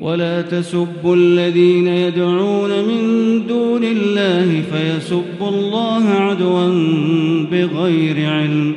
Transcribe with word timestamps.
ولا 0.00 0.42
تسبوا 0.42 1.16
الذين 1.16 1.86
يدعون 1.86 2.70
من 2.70 3.02
دون 3.48 3.84
الله 3.84 4.62
فيسبوا 4.72 5.48
الله 5.48 6.08
عدوا 6.08 6.68
بغير 7.50 8.30
علم. 8.30 8.74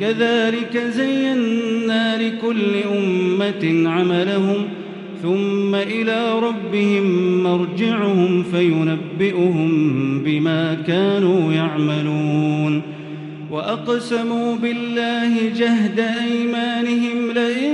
كذلك 0.00 0.76
زينا 0.76 2.22
لكل 2.22 2.96
أمة 2.98 3.88
عملهم 3.90 4.56
ثم 5.22 5.74
إلى 5.74 6.38
ربهم 6.38 7.42
مرجعهم 7.42 8.42
فينبئهم 8.42 9.68
بما 10.24 10.74
كانوا 10.74 11.52
يعملون. 11.52 12.82
وأقسموا 13.50 14.56
بالله 14.56 15.32
جهد 15.58 16.00
أيمانهم 16.00 17.30
لئن 17.34 17.73